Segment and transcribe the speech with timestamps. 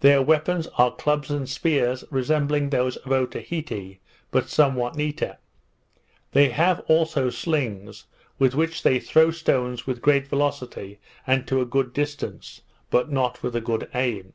[0.00, 5.38] Their weapons are clubs and spears, resembling those of Otaheite, but somewhat neater.
[6.32, 8.04] They have also slings,
[8.38, 13.42] with which they throw stones with great velocity, and to a great distance, but not
[13.42, 14.34] with a good aim.